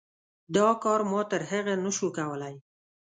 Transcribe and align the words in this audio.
دا 0.55 0.67
کار 0.83 1.01
ما 1.11 1.21
تر 1.31 1.41
هغه 1.51 1.73
نه 1.83 1.91
شو 1.97 2.07
کولی. 2.17 2.55